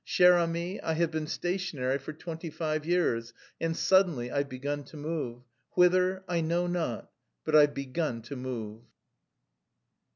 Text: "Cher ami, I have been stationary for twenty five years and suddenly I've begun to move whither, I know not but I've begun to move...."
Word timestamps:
"Cher 0.03 0.33
ami, 0.39 0.81
I 0.81 0.93
have 0.95 1.11
been 1.11 1.27
stationary 1.27 1.99
for 1.99 2.11
twenty 2.11 2.49
five 2.49 2.87
years 2.87 3.33
and 3.59 3.77
suddenly 3.77 4.31
I've 4.31 4.49
begun 4.49 4.83
to 4.85 4.97
move 4.97 5.43
whither, 5.75 6.23
I 6.27 6.41
know 6.41 6.65
not 6.65 7.11
but 7.45 7.55
I've 7.55 7.75
begun 7.75 8.23
to 8.23 8.35
move...." 8.35 8.81